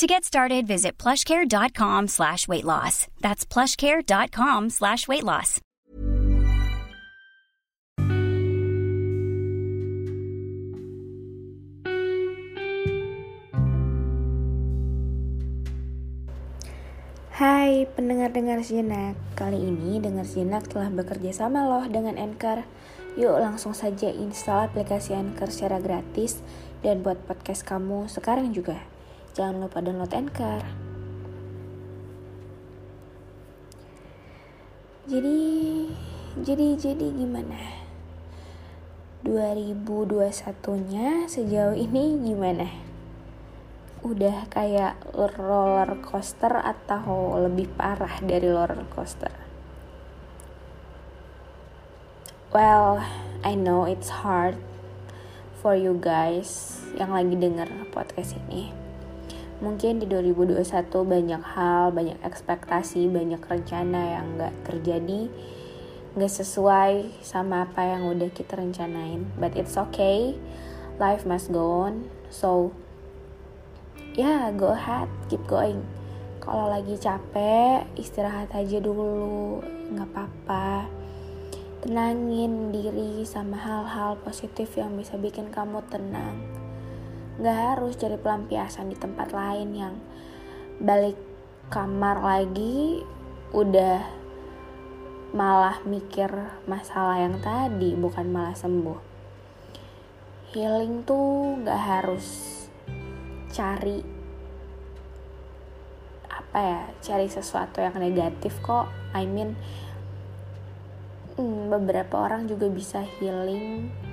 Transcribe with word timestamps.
To 0.00 0.08
get 0.08 0.24
started, 0.24 0.64
visit 0.64 0.96
plushcare.com 0.96 2.08
slash 2.08 2.48
weight 2.48 2.64
loss. 2.64 3.04
That's 3.20 3.44
plushcare.com 3.44 4.72
slash 4.72 5.04
weight 5.04 5.28
loss. 5.28 5.60
Hai 17.36 17.84
pendengar-dengar 17.92 18.64
Sinak 18.64 19.20
Kali 19.36 19.60
ini 19.60 20.00
Dengar 20.00 20.24
Sinak 20.24 20.64
telah 20.72 20.88
bekerja 20.88 21.44
sama 21.44 21.68
loh 21.68 21.84
dengan 21.84 22.16
Anchor 22.16 22.64
Yuk 23.20 23.36
langsung 23.36 23.76
saja 23.76 24.08
install 24.08 24.72
aplikasi 24.72 25.12
Anchor 25.12 25.52
secara 25.52 25.76
gratis 25.76 26.40
Dan 26.80 27.04
buat 27.04 27.20
podcast 27.28 27.68
kamu 27.68 28.08
sekarang 28.08 28.56
juga 28.56 28.80
Jangan 29.34 29.66
lupa 29.66 29.78
download 29.82 30.12
Anchor 30.14 30.62
Jadi 35.10 35.38
Jadi 36.40 36.66
jadi 36.78 37.06
gimana 37.10 37.58
2021 39.20 40.24
nya 40.88 41.28
sejauh 41.28 41.76
ini 41.76 42.16
gimana? 42.24 42.90
udah 44.00 44.48
kayak 44.48 44.96
roller 45.12 46.00
coaster 46.00 46.56
atau 46.56 47.36
lebih 47.36 47.68
parah 47.76 48.16
dari 48.24 48.48
roller 48.48 48.88
coaster? 48.88 49.32
Well, 52.50 53.04
I 53.44 53.54
know 53.54 53.84
it's 53.84 54.24
hard 54.24 54.56
for 55.60 55.76
you 55.76 56.00
guys 56.00 56.80
yang 56.96 57.12
lagi 57.12 57.36
denger 57.36 57.68
podcast 57.92 58.40
ini. 58.48 58.89
Mungkin 59.60 60.00
di 60.00 60.08
2021 60.08 60.64
banyak 61.04 61.42
hal, 61.44 61.92
banyak 61.92 62.16
ekspektasi, 62.24 63.12
banyak 63.12 63.44
rencana 63.44 64.16
yang 64.16 64.26
gak 64.40 64.56
terjadi, 64.64 65.28
gak 66.16 66.32
sesuai 66.32 67.20
sama 67.20 67.68
apa 67.68 67.84
yang 67.84 68.08
udah 68.08 68.32
kita 68.32 68.56
rencanain. 68.56 69.28
But 69.36 69.60
it's 69.60 69.76
okay, 69.76 70.40
life 70.96 71.28
must 71.28 71.52
go 71.52 71.84
on. 71.84 72.08
So, 72.32 72.72
ya 74.16 74.48
go 74.56 74.72
ahead. 74.72 75.12
Keep 75.28 75.44
going. 75.44 75.84
Kalau 76.40 76.72
lagi 76.72 76.96
capek 76.96 77.84
istirahat 78.00 78.48
aja 78.56 78.80
dulu. 78.80 79.60
Nggak 79.92 80.08
apa-apa. 80.08 80.88
Tenangin 81.84 82.72
diri 82.72 83.28
sama 83.28 83.60
hal-hal 83.60 84.16
positif 84.24 84.72
yang 84.80 84.96
bisa 84.96 85.20
bikin 85.20 85.52
kamu 85.52 85.84
tenang 85.92 86.60
nggak 87.38 87.58
harus 87.76 87.94
cari 87.94 88.18
pelampiasan 88.18 88.90
di 88.90 88.96
tempat 88.98 89.30
lain 89.30 89.70
yang 89.76 89.94
balik 90.80 91.14
kamar 91.70 92.18
lagi 92.18 93.04
udah 93.54 94.02
malah 95.30 95.78
mikir 95.86 96.26
masalah 96.66 97.22
yang 97.22 97.38
tadi 97.38 97.94
bukan 97.94 98.26
malah 98.34 98.56
sembuh. 98.58 98.98
Healing 100.50 101.06
tuh 101.06 101.62
nggak 101.62 101.82
harus 101.86 102.26
cari 103.54 104.02
apa 106.26 106.58
ya 106.58 106.82
cari 106.98 107.30
sesuatu 107.30 107.78
yang 107.78 107.94
negatif 108.02 108.58
kok. 108.58 108.90
I 109.14 109.30
mean 109.30 109.54
hmm, 111.38 111.70
beberapa 111.70 112.26
orang 112.26 112.50
juga 112.50 112.66
bisa 112.66 113.06
healing 113.18 114.09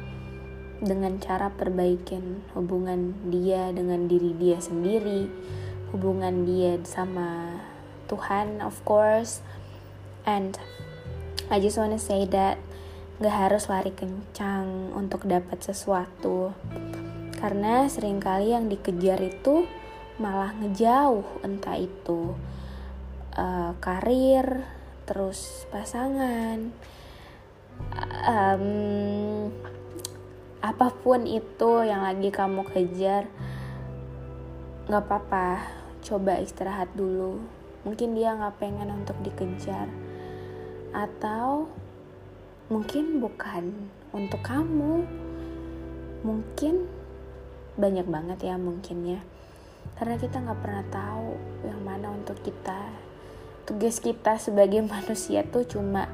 dengan 0.78 1.18
cara 1.18 1.50
perbaikin 1.50 2.46
hubungan 2.54 3.18
dia 3.34 3.74
dengan 3.74 4.06
diri 4.06 4.38
dia 4.38 4.62
sendiri 4.62 5.26
hubungan 5.90 6.44
dia 6.44 6.78
sama 6.84 7.58
Tuhan 8.08 8.64
of 8.64 8.80
course. 8.88 9.44
And 10.28 10.60
I 11.48 11.64
just 11.64 11.80
wanna 11.80 12.00
say 12.00 12.28
that 12.36 12.60
gak 13.18 13.34
harus 13.34 13.72
lari 13.72 13.96
kencang 13.96 14.92
untuk 14.94 15.24
dapat 15.26 15.64
sesuatu. 15.64 16.52
Karena 17.38 17.86
sering 17.88 18.20
kali 18.20 18.52
yang 18.52 18.68
dikejar 18.68 19.22
itu 19.22 19.66
malah 20.18 20.52
ngejauh 20.58 21.46
entah 21.46 21.78
itu 21.78 22.34
uh, 23.38 23.72
karir, 23.78 24.66
terus 25.06 25.70
pasangan, 25.70 26.74
um, 28.26 28.66
apa 30.68 30.92
pun 30.92 31.24
itu 31.24 31.88
yang 31.88 32.04
lagi 32.04 32.28
kamu 32.28 32.68
kejar, 32.68 33.32
nggak 34.92 35.04
apa-apa, 35.08 35.64
coba 36.04 36.44
istirahat 36.44 36.92
dulu. 36.92 37.40
Mungkin 37.88 38.20
dia 38.20 38.36
nggak 38.36 38.60
pengen 38.60 38.92
untuk 38.92 39.16
dikejar, 39.24 39.88
atau 40.92 41.72
mungkin 42.68 43.24
bukan 43.24 43.72
untuk 44.12 44.44
kamu, 44.44 45.08
mungkin 46.28 46.84
banyak 47.80 48.04
banget 48.04 48.52
ya 48.52 48.60
mungkinnya. 48.60 49.24
Karena 49.96 50.20
kita 50.20 50.44
nggak 50.44 50.60
pernah 50.60 50.86
tahu 50.92 51.32
yang 51.64 51.80
mana 51.80 52.12
untuk 52.12 52.44
kita. 52.44 52.92
Tugas 53.64 54.04
kita 54.04 54.36
sebagai 54.36 54.84
manusia 54.92 55.48
tuh 55.48 55.64
cuma 55.64 56.12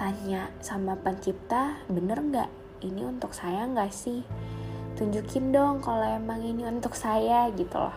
tanya 0.00 0.48
sama 0.64 0.96
pencipta 0.96 1.84
bener 1.90 2.22
nggak 2.22 2.57
ini 2.84 3.06
untuk 3.06 3.34
saya 3.34 3.66
nggak 3.66 3.92
sih? 3.94 4.22
Tunjukin 4.98 5.54
dong 5.54 5.78
kalau 5.82 6.04
emang 6.04 6.42
ini 6.42 6.66
untuk 6.66 6.94
saya 6.94 7.46
gitu 7.54 7.78
loh. 7.78 7.96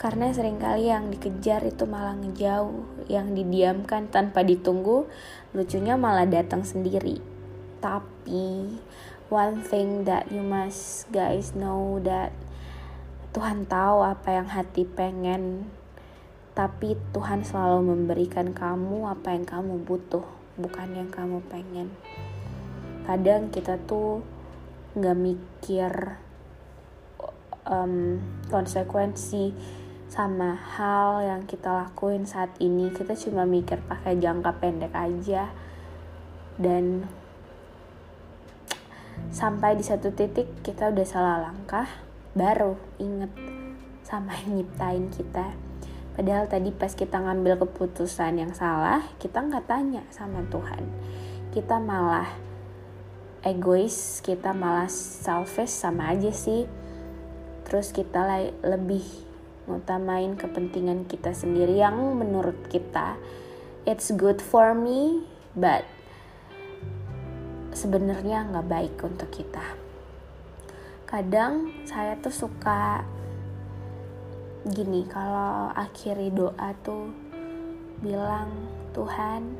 Karena 0.00 0.32
sering 0.32 0.56
kali 0.56 0.88
yang 0.88 1.12
dikejar 1.12 1.60
itu 1.68 1.84
malah 1.84 2.16
ngejauh 2.16 3.06
yang 3.12 3.36
didiamkan 3.36 4.08
tanpa 4.08 4.40
ditunggu 4.40 5.04
lucunya 5.52 6.00
malah 6.00 6.24
datang 6.24 6.64
sendiri. 6.64 7.20
Tapi 7.84 8.80
one 9.28 9.60
thing 9.60 10.08
that 10.08 10.26
you 10.32 10.40
must 10.40 11.04
guys 11.12 11.52
know 11.52 12.00
that 12.00 12.32
Tuhan 13.30 13.68
tahu 13.70 14.02
apa 14.02 14.42
yang 14.42 14.50
hati 14.50 14.82
pengen 14.82 15.70
tapi 16.50 16.98
Tuhan 17.14 17.46
selalu 17.46 17.94
memberikan 17.94 18.50
kamu 18.50 19.06
apa 19.06 19.38
yang 19.38 19.46
kamu 19.46 19.86
butuh 19.86 20.26
bukan 20.58 20.98
yang 20.98 21.08
kamu 21.14 21.38
pengen 21.46 21.94
kadang 23.10 23.50
kita 23.50 23.74
tuh 23.90 24.22
nggak 24.94 25.18
mikir 25.18 26.14
um, 27.66 28.22
konsekuensi 28.46 29.50
sama 30.06 30.54
hal 30.54 31.26
yang 31.26 31.42
kita 31.42 31.74
lakuin 31.74 32.22
saat 32.22 32.54
ini. 32.62 32.94
Kita 32.94 33.18
cuma 33.18 33.42
mikir 33.50 33.82
pakai 33.82 34.14
jangka 34.14 34.62
pendek 34.62 34.94
aja. 34.94 35.50
Dan 36.54 37.10
sampai 39.34 39.74
di 39.74 39.82
satu 39.82 40.14
titik 40.14 40.62
kita 40.62 40.94
udah 40.94 41.06
salah 41.06 41.50
langkah 41.50 41.90
baru 42.38 42.78
inget 43.02 43.34
sama 44.06 44.38
yang 44.46 44.62
nyiptain 44.62 45.10
kita. 45.10 45.50
Padahal 46.14 46.46
tadi 46.46 46.70
pas 46.70 46.94
kita 46.94 47.18
ngambil 47.18 47.58
keputusan 47.66 48.38
yang 48.38 48.54
salah 48.54 49.02
kita 49.18 49.42
nggak 49.42 49.66
tanya 49.66 50.06
sama 50.14 50.46
Tuhan. 50.46 50.86
Kita 51.50 51.82
malah 51.82 52.49
egois 53.46 54.20
kita 54.20 54.52
malah 54.52 54.88
selfish 54.90 55.72
sama 55.72 56.12
aja 56.12 56.32
sih 56.34 56.68
terus 57.64 57.94
kita 57.94 58.50
lebih 58.60 59.04
ngutamain 59.70 60.34
kepentingan 60.34 61.06
kita 61.06 61.30
sendiri 61.32 61.78
yang 61.78 61.96
menurut 62.18 62.58
kita 62.68 63.16
it's 63.88 64.12
good 64.12 64.42
for 64.42 64.74
me 64.76 65.24
but 65.56 65.86
sebenarnya 67.80 68.50
nggak 68.50 68.68
baik 68.68 68.94
untuk 69.00 69.30
kita. 69.30 69.62
Kadang 71.06 71.72
saya 71.88 72.14
tuh 72.20 72.34
suka 72.34 73.02
gini 74.68 75.08
kalau 75.08 75.72
akhiri 75.72 76.30
doa 76.30 76.76
tuh 76.84 77.10
bilang 78.04 78.52
Tuhan 78.92 79.56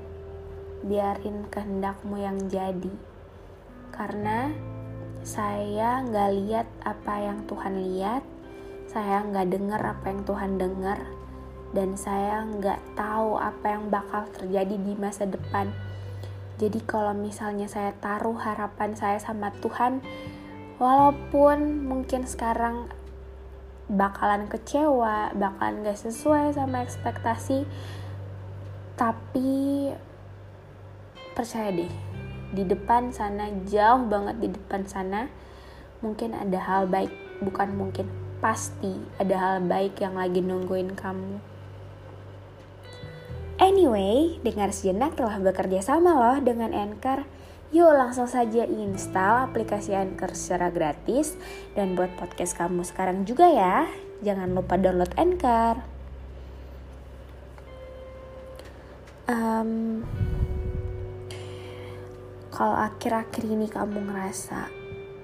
biarin 0.85 1.49
kehendakmu 1.49 2.21
yang 2.21 2.39
jadi 2.53 2.93
karena 3.93 4.51
saya 5.21 6.01
nggak 6.07 6.31
lihat 6.41 6.67
apa 6.83 7.15
yang 7.21 7.45
Tuhan 7.45 7.75
lihat 7.77 8.25
saya 8.91 9.23
nggak 9.23 9.55
dengar 9.55 9.81
apa 9.87 10.11
yang 10.11 10.23
Tuhan 10.27 10.53
dengar 10.59 10.99
dan 11.71 11.95
saya 11.95 12.43
nggak 12.43 12.99
tahu 12.99 13.39
apa 13.39 13.79
yang 13.79 13.87
bakal 13.87 14.27
terjadi 14.35 14.75
di 14.75 14.99
masa 14.99 15.31
depan. 15.31 15.71
Jadi 16.59 16.83
kalau 16.83 17.15
misalnya 17.15 17.71
saya 17.71 17.95
taruh 17.95 18.37
harapan 18.37 18.99
saya 18.99 19.23
sama 19.23 19.55
Tuhan, 19.63 20.03
walaupun 20.83 21.87
mungkin 21.87 22.27
sekarang 22.27 22.91
bakalan 23.87 24.51
kecewa, 24.51 25.33
bakalan 25.39 25.87
gak 25.87 25.99
sesuai 25.99 26.53
sama 26.53 26.85
ekspektasi, 26.85 27.65
tapi 28.99 29.89
percaya 31.33 31.73
deh, 31.73 31.93
di 32.51 32.67
depan 32.67 33.15
sana 33.15 33.47
jauh 33.67 34.03
banget 34.11 34.37
di 34.43 34.49
depan 34.51 34.83
sana 34.87 35.31
mungkin 36.01 36.33
ada 36.33 36.59
hal 36.59 36.89
baik, 36.89 37.13
bukan 37.45 37.77
mungkin 37.77 38.09
pasti 38.41 38.97
ada 39.21 39.37
hal 39.37 39.57
baik 39.69 40.01
yang 40.01 40.17
lagi 40.17 40.41
nungguin 40.41 40.97
kamu. 40.97 41.39
Anyway, 43.61 44.41
dengar 44.41 44.73
sejenak 44.73 45.21
telah 45.21 45.37
bekerja 45.37 45.85
sama 45.85 46.17
loh 46.17 46.39
dengan 46.41 46.73
Anchor. 46.73 47.29
Yuk 47.71 47.93
langsung 47.93 48.27
saja 48.27 48.65
install 48.65 49.53
aplikasi 49.53 49.93
Anchor 49.93 50.33
secara 50.33 50.73
gratis 50.73 51.37
dan 51.77 51.93
buat 51.95 52.11
podcast 52.17 52.57
kamu 52.57 52.83
sekarang 52.83 53.29
juga 53.29 53.47
ya. 53.47 53.85
Jangan 54.25 54.57
lupa 54.57 54.81
download 54.81 55.13
Anchor. 55.15 55.77
Um, 59.29 60.03
kalau 62.61 62.77
akhir-akhir 62.77 63.49
ini 63.49 63.73
kamu 63.73 64.13
ngerasa 64.13 64.69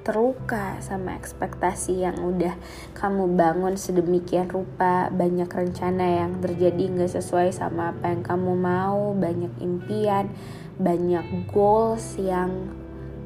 terluka 0.00 0.81
sama 0.81 1.21
ekspektasi 1.21 2.00
yang 2.00 2.17
udah 2.25 2.56
kamu 2.97 3.37
bangun 3.37 3.77
sedemikian 3.77 4.49
rupa 4.49 5.12
banyak 5.12 5.44
rencana 5.44 6.25
yang 6.25 6.41
terjadi 6.41 6.88
nggak 6.97 7.12
sesuai 7.12 7.53
sama 7.53 7.93
apa 7.93 8.09
yang 8.09 8.25
kamu 8.25 8.56
mau 8.56 9.12
banyak 9.12 9.53
impian 9.61 10.33
banyak 10.81 11.53
goals 11.53 12.17
yang 12.17 12.73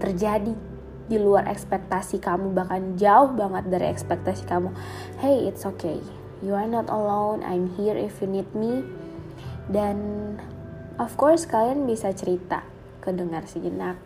terjadi 0.03 0.59
di 1.07 1.15
luar 1.15 1.47
ekspektasi 1.47 2.19
kamu 2.19 2.51
bahkan 2.51 2.99
jauh 2.99 3.31
banget 3.31 3.71
dari 3.71 3.95
ekspektasi 3.95 4.43
kamu. 4.51 4.75
Hey 5.23 5.47
it's 5.47 5.62
okay. 5.62 6.03
You 6.43 6.59
are 6.59 6.67
not 6.67 6.91
alone. 6.91 7.47
I'm 7.47 7.71
here 7.79 7.95
if 7.95 8.19
you 8.19 8.27
need 8.27 8.51
me. 8.59 8.83
Dan 9.71 10.35
of 10.99 11.15
course 11.15 11.47
kalian 11.47 11.87
bisa 11.87 12.11
cerita 12.11 12.80
ke 13.00 13.11
dengar 13.11 13.49
sejenak. 13.49 13.99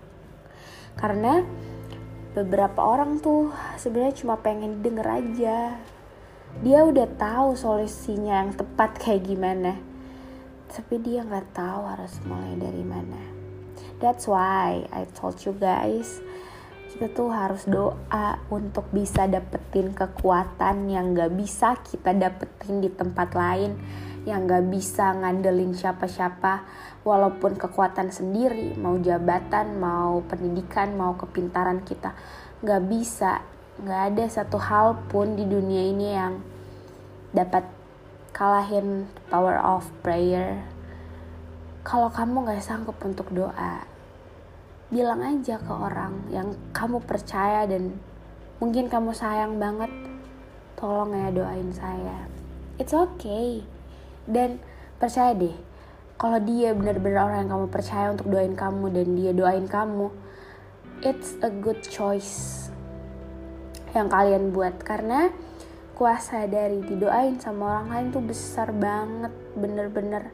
Karena 0.95 1.43
beberapa 2.35 2.83
orang 2.83 3.19
tuh 3.19 3.51
sebenarnya 3.79 4.15
cuma 4.19 4.39
pengen 4.39 4.81
denger 4.81 5.07
aja. 5.07 5.59
Dia 6.63 6.81
udah 6.87 7.11
tahu 7.19 7.59
solusinya 7.59 8.47
yang 8.47 8.55
tepat 8.55 8.99
kayak 9.03 9.27
gimana. 9.27 9.75
Tapi 10.71 10.99
dia 11.03 11.27
nggak 11.27 11.55
tahu 11.55 11.83
harus 11.87 12.15
mulai 12.27 12.55
dari 12.55 12.83
mana. 12.87 13.21
That's 13.99 14.27
why 14.27 14.87
I 14.91 15.07
told 15.15 15.43
you 15.43 15.55
guys 15.55 16.23
kita 16.95 17.11
tuh 17.11 17.27
harus 17.35 17.67
doa 17.67 18.39
untuk 18.55 18.87
bisa 18.95 19.27
dapetin 19.27 19.91
kekuatan 19.99 20.87
yang 20.87 21.11
gak 21.11 21.35
bisa 21.35 21.75
kita 21.83 22.15
dapetin 22.15 22.79
di 22.79 22.87
tempat 22.87 23.35
lain 23.35 23.75
yang 24.25 24.49
gak 24.49 24.65
bisa 24.73 25.13
ngandelin 25.13 25.77
siapa-siapa 25.77 26.65
walaupun 27.05 27.61
kekuatan 27.61 28.09
sendiri 28.09 28.73
mau 28.81 28.97
jabatan 28.97 29.77
mau 29.77 30.25
pendidikan 30.25 30.97
mau 30.97 31.13
kepintaran 31.21 31.85
kita. 31.85 32.17
Gak 32.65 32.83
bisa. 32.89 33.45
Gak 33.85 34.17
ada 34.17 34.25
satu 34.33 34.57
hal 34.57 34.97
pun 35.13 35.37
di 35.37 35.45
dunia 35.45 35.83
ini 35.93 36.09
yang 36.17 36.41
dapat 37.37 37.69
kalahin 38.33 39.05
power 39.29 39.61
of 39.61 39.85
prayer. 40.01 40.65
Kalau 41.85 42.09
kamu 42.09 42.49
gak 42.49 42.65
sanggup 42.65 42.97
untuk 43.05 43.29
doa 43.29 43.85
bilang 44.89 45.21
aja 45.21 45.59
ke 45.59 45.73
orang 45.73 46.29
yang 46.31 46.55
kamu 46.71 47.03
percaya 47.03 47.67
dan 47.67 47.99
mungkin 48.63 48.87
kamu 48.87 49.11
sayang 49.11 49.59
banget 49.59 49.91
tolong 50.81 51.13
ya 51.13 51.29
doain 51.29 51.69
saya. 51.77 52.25
It's 52.79 52.95
okay 52.95 53.74
dan 54.29 54.63
percaya 54.97 55.37
deh 55.37 55.57
kalau 56.15 56.39
dia 56.41 56.73
benar-benar 56.73 57.29
orang 57.29 57.39
yang 57.45 57.51
kamu 57.59 57.67
percaya 57.69 58.07
untuk 58.15 58.31
doain 58.31 58.55
kamu 58.55 58.85
dan 58.95 59.09
dia 59.19 59.33
doain 59.35 59.67
kamu 59.67 60.09
it's 61.05 61.37
a 61.45 61.51
good 61.53 61.85
choice 61.85 62.65
yang 63.95 64.11
kalian 64.11 64.51
buat. 64.51 64.81
Karena 64.83 65.31
kuasa 65.95 66.49
dari 66.51 66.83
didoain 66.83 67.39
sama 67.39 67.79
orang 67.79 67.89
lain 67.93 68.07
tuh 68.11 68.25
besar 68.25 68.75
banget. 68.75 69.31
Bener-bener 69.55 70.33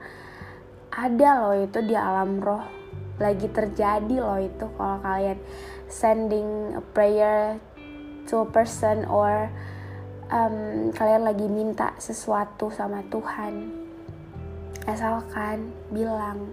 ada 0.90 1.30
loh 1.46 1.56
itu 1.58 1.78
di 1.84 1.94
alam 1.94 2.40
roh. 2.40 2.64
Lagi 3.20 3.50
terjadi 3.52 4.16
loh 4.16 4.40
itu 4.40 4.64
kalau 4.78 4.96
kalian 5.04 5.38
sending 5.90 6.78
a 6.78 6.82
prayer 6.96 7.60
to 8.24 8.40
a 8.40 8.48
person 8.48 9.04
or 9.04 9.52
um, 10.32 10.88
kalian 10.96 11.28
lagi 11.28 11.44
minta 11.50 11.92
sesuatu 12.00 12.72
sama 12.72 13.04
Tuhan 13.12 13.79
asalkan 14.90 15.70
bilang 15.94 16.50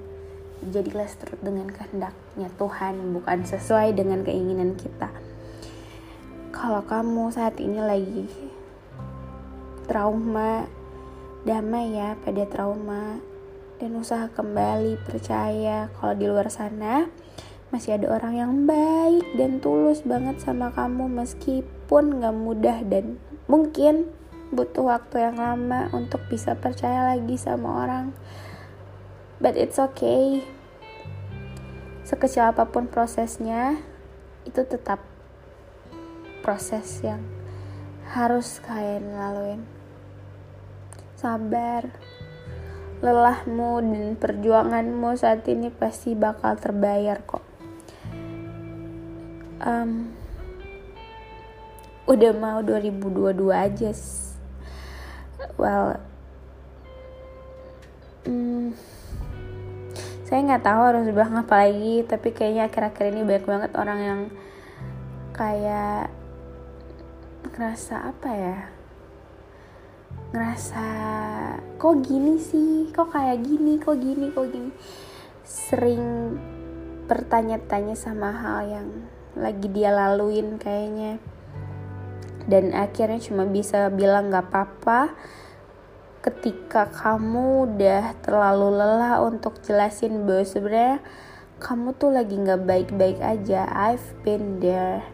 jadilah 0.69 1.05
seturut 1.05 1.41
dengan 1.41 1.69
kehendaknya 1.69 2.49
Tuhan 2.57 3.13
bukan 3.13 3.45
sesuai 3.45 3.93
dengan 3.93 4.25
keinginan 4.25 4.77
kita. 4.77 5.09
Kalau 6.53 6.81
kamu 6.85 7.29
saat 7.29 7.57
ini 7.61 7.77
lagi 7.77 8.25
trauma 9.85 10.65
damai 11.45 11.95
ya 11.95 12.19
pada 12.21 12.43
trauma 12.49 13.21
dan 13.77 13.93
usaha 13.95 14.27
kembali 14.33 14.99
percaya 15.05 15.87
kalau 15.95 16.13
di 16.17 16.25
luar 16.25 16.49
sana 16.49 17.07
masih 17.69 17.99
ada 17.99 18.09
orang 18.09 18.33
yang 18.35 18.53
baik 18.65 19.27
dan 19.37 19.59
tulus 19.61 20.01
banget 20.01 20.39
sama 20.41 20.73
kamu 20.73 21.07
meskipun 21.07 22.23
gak 22.23 22.35
mudah 22.35 22.79
dan 22.87 23.21
mungkin 23.45 24.11
butuh 24.47 24.87
waktu 24.87 25.27
yang 25.27 25.37
lama 25.39 25.91
untuk 25.91 26.23
bisa 26.31 26.55
percaya 26.55 27.15
lagi 27.15 27.35
sama 27.35 27.83
orang. 27.83 28.05
But 29.43 29.59
it's 29.59 29.77
okay. 29.77 30.47
Sekecil 32.07 32.55
apa 32.55 32.71
pun 32.71 32.87
prosesnya 32.87 33.75
itu 34.47 34.63
tetap 34.63 35.03
proses 36.39 37.03
yang 37.03 37.19
harus 38.07 38.63
kalian 38.63 39.11
laluin. 39.11 39.61
Sabar. 41.19 41.91
Lelahmu 42.97 43.77
dan 43.93 44.17
perjuanganmu 44.17 45.13
saat 45.21 45.45
ini 45.45 45.69
pasti 45.69 46.17
bakal 46.17 46.57
terbayar 46.57 47.21
kok. 47.21 47.45
Um, 49.61 50.17
udah 52.09 52.33
mau 52.33 52.65
2022 52.65 53.53
aja 53.53 53.91
well 55.57 55.97
hmm, 58.25 58.71
saya 60.25 60.39
nggak 60.47 60.63
tahu 60.65 60.81
harus 60.81 61.05
bilang 61.11 61.35
apa 61.37 61.67
lagi 61.67 62.05
tapi 62.07 62.31
kayaknya 62.31 62.69
akhir-akhir 62.69 63.05
ini 63.11 63.21
banyak 63.25 63.45
banget 63.45 63.71
orang 63.75 63.99
yang 63.99 64.21
kayak 65.37 66.09
ngerasa 67.57 68.11
apa 68.13 68.29
ya? 68.33 68.57
Ngerasa 70.33 70.85
kok 71.79 71.95
gini 72.03 72.37
sih? 72.41 72.89
Kok 72.91 73.09
kayak 73.13 73.41
gini? 73.45 73.79
Kok 73.79 73.97
gini? 73.97 74.25
Kok 74.33 74.47
gini? 74.49 74.71
Sering 75.47 76.35
bertanya-tanya 77.07 77.95
sama 77.95 78.35
hal 78.35 78.59
yang 78.67 78.89
lagi 79.37 79.67
dia 79.71 79.93
laluin 79.93 80.59
kayaknya. 80.59 81.21
Dan 82.47 82.75
akhirnya 82.75 83.19
cuma 83.19 83.43
bisa 83.47 83.91
bilang 83.91 84.31
gak 84.31 84.51
apa-apa 84.51 85.11
ketika 86.27 86.91
kamu 86.91 87.71
udah 87.71 88.11
terlalu 88.19 88.83
lelah 88.83 89.23
untuk 89.23 89.63
jelasin 89.63 90.27
bahwa 90.27 90.43
sebenarnya 90.43 90.99
kamu 91.63 91.95
tuh 91.95 92.11
lagi 92.11 92.35
nggak 92.35 92.67
baik-baik 92.67 93.23
aja. 93.23 93.63
I've 93.71 94.03
been 94.27 94.59
there. 94.59 95.07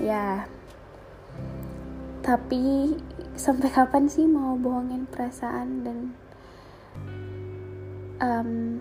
Ya. 0.00 0.48
Tapi 2.24 2.96
sampai 3.36 3.68
kapan 3.68 4.08
sih 4.08 4.24
mau 4.24 4.56
bohongin 4.56 5.04
perasaan 5.04 5.84
dan 5.84 5.98
um, 8.24 8.80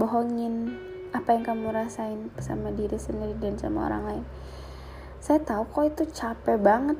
bohongin 0.00 0.80
apa 1.12 1.36
yang 1.36 1.44
kamu 1.44 1.76
rasain 1.76 2.32
sama 2.40 2.72
diri 2.72 2.96
sendiri 2.96 3.36
dan 3.36 3.60
sama 3.60 3.84
orang 3.84 4.02
lain? 4.08 4.24
Saya 5.20 5.44
tahu 5.44 5.68
kok 5.68 5.84
itu 5.92 6.04
capek 6.08 6.56
banget 6.56 6.96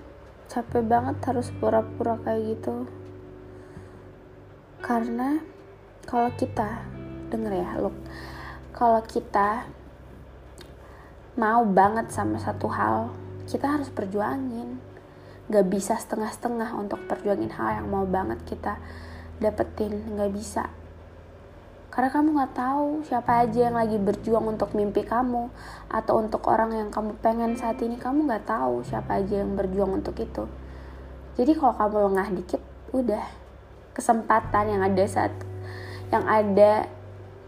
capek 0.50 0.82
banget 0.82 1.22
harus 1.22 1.46
pura-pura 1.62 2.18
kayak 2.26 2.58
gitu. 2.58 2.90
Karena 4.82 5.38
kalau 6.02 6.34
kita 6.34 6.82
denger 7.30 7.54
ya 7.54 7.78
look. 7.78 7.94
Kalau 8.74 8.98
kita 9.06 9.70
mau 11.38 11.62
banget 11.62 12.10
sama 12.10 12.42
satu 12.42 12.66
hal 12.66 13.14
kita 13.46 13.78
harus 13.78 13.94
perjuangin. 13.94 14.82
Gak 15.50 15.66
bisa 15.70 15.94
setengah-setengah 15.94 16.74
untuk 16.74 16.98
perjuangin 17.06 17.54
hal 17.54 17.82
yang 17.82 17.86
mau 17.86 18.02
banget 18.06 18.42
kita 18.42 18.82
dapetin 19.38 20.18
gak 20.18 20.34
bisa 20.34 20.70
karena 22.00 22.16
kamu 22.16 22.32
gak 22.32 22.56
tahu 22.56 23.04
siapa 23.04 23.44
aja 23.44 23.68
yang 23.68 23.76
lagi 23.76 24.00
berjuang 24.00 24.56
untuk 24.56 24.72
mimpi 24.72 25.04
kamu 25.04 25.52
atau 25.92 26.16
untuk 26.16 26.48
orang 26.48 26.72
yang 26.72 26.88
kamu 26.88 27.12
pengen 27.20 27.60
saat 27.60 27.76
ini. 27.84 28.00
Kamu 28.00 28.24
gak 28.24 28.48
tahu 28.48 28.80
siapa 28.80 29.20
aja 29.20 29.44
yang 29.44 29.52
berjuang 29.52 30.00
untuk 30.00 30.16
itu. 30.16 30.48
Jadi 31.36 31.52
kalau 31.60 31.76
kamu 31.76 31.96
lengah 32.08 32.28
dikit 32.40 32.62
udah. 32.96 33.20
Kesempatan 33.92 34.64
yang 34.72 34.80
ada 34.80 35.04
saat 35.04 35.28
yang 36.08 36.24
ada 36.24 36.88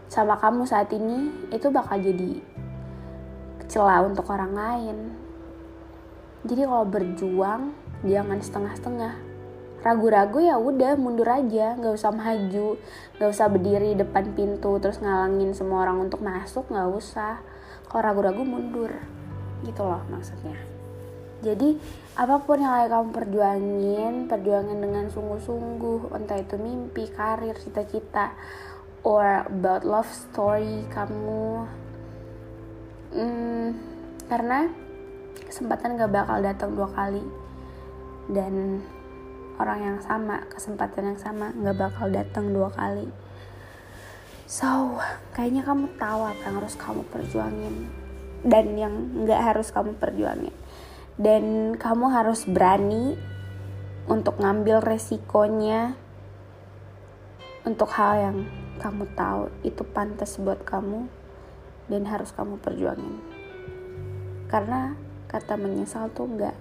sama 0.05 0.37
kamu 0.37 0.69
saat 0.69 0.93
ini 0.93 1.33
itu 1.49 1.73
bakal 1.73 1.97
jadi 1.97 2.37
celah 3.65 4.05
untuk 4.05 4.29
orang 4.29 4.53
lain. 4.53 4.97
Jadi 6.45 6.61
kalau 6.61 6.85
berjuang 6.85 7.73
jangan 8.05 8.37
setengah-setengah 8.37 9.17
ragu-ragu 9.83 10.39
ya 10.39 10.55
udah 10.55 10.95
mundur 10.95 11.27
aja. 11.27 11.75
Nggak 11.75 11.93
usah 11.93 12.11
maju 12.15 12.79
nggak 13.19 13.29
usah 13.29 13.47
berdiri 13.51 13.93
depan 13.93 14.33
pintu 14.33 14.79
terus 14.81 14.97
ngalangin 15.03 15.53
semua 15.53 15.85
orang 15.85 16.07
untuk 16.09 16.23
masuk 16.23 16.65
nggak 16.71 16.89
usah. 16.89 17.43
Kalau 17.91 18.01
ragu-ragu 18.01 18.41
mundur. 18.41 18.91
Gitu 19.61 19.83
loh 19.83 20.01
maksudnya. 20.09 20.55
Jadi 21.43 21.75
apa 22.15 22.39
pun 22.39 22.63
yang 22.63 22.71
lagi 22.71 22.87
kamu 22.87 23.09
perjuangin 23.11 24.13
perjuangin 24.31 24.79
dengan 24.79 25.11
sungguh-sungguh 25.11 26.15
entah 26.15 26.39
itu 26.39 26.55
mimpi 26.55 27.11
karir 27.11 27.59
cita-cita 27.59 28.31
or 29.03 29.43
about 29.43 29.83
love 29.83 30.07
story 30.07 30.87
kamu 30.87 31.67
hmm, 33.11 33.75
karena 34.31 34.71
kesempatan 35.51 35.99
gak 35.99 36.11
bakal 36.15 36.39
datang 36.39 36.71
dua 36.73 36.89
kali. 36.95 37.23
Dan 38.31 38.79
orang 39.61 39.79
yang 39.81 39.99
sama 40.01 40.45
kesempatan 40.49 41.13
yang 41.13 41.19
sama 41.21 41.53
gak 41.53 41.77
bakal 41.77 42.07
datang 42.09 42.49
dua 42.53 42.73
kali. 42.73 43.05
So 44.49 44.97
kayaknya 45.33 45.65
kamu 45.65 45.97
tahu 45.97 46.21
apa 46.25 46.41
yang 46.45 46.55
harus 46.61 46.75
kamu 46.77 47.01
perjuangin 47.09 47.75
dan 48.45 48.65
yang 48.77 48.93
gak 49.25 49.53
harus 49.53 49.69
kamu 49.69 49.97
perjuangin. 49.97 50.55
Dan 51.13 51.77
kamu 51.77 52.09
harus 52.09 52.49
berani 52.49 53.13
untuk 54.09 54.41
ngambil 54.41 54.81
resikonya 54.81 55.93
untuk 57.63 57.87
hal 57.93 58.13
yang 58.17 58.37
kamu 58.81 59.05
tahu. 59.13 59.53
Itu 59.61 59.85
pantas 59.85 60.41
buat 60.41 60.65
kamu 60.65 61.05
dan 61.87 62.03
harus 62.09 62.33
kamu 62.33 62.57
perjuangin. 62.59 63.21
Karena 64.49 64.97
kata 65.29 65.57
menyesal 65.57 66.09
tuh 66.13 66.29
nggak 66.29 66.57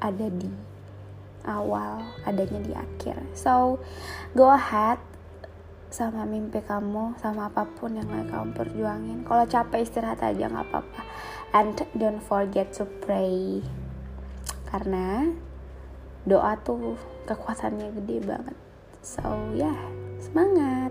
ada 0.00 0.26
di 0.28 0.73
awal 1.44 2.04
adanya 2.24 2.60
di 2.60 2.72
akhir. 2.72 3.20
So 3.36 3.80
go 4.32 4.50
ahead 4.52 4.98
sama 5.94 6.26
mimpi 6.26 6.58
kamu 6.58 7.14
sama 7.22 7.46
apa 7.46 7.70
pun 7.78 7.94
yang 7.94 8.10
lagi 8.10 8.28
kamu 8.34 8.50
perjuangin. 8.50 9.18
Kalau 9.22 9.44
capek 9.46 9.86
istirahat 9.86 10.20
aja 10.26 10.50
nggak 10.50 10.66
apa-apa. 10.66 11.02
And 11.54 11.78
don't 11.94 12.18
forget 12.18 12.74
to 12.82 12.88
pray. 13.04 13.62
Karena 14.66 15.30
doa 16.26 16.58
tuh 16.58 16.98
kekuatannya 17.30 17.94
gede 18.02 18.26
banget. 18.26 18.56
So 19.06 19.22
ya 19.54 19.70
yeah, 19.70 19.80
semangat 20.18 20.90